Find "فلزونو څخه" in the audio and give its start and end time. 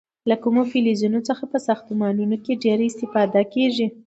0.71-1.43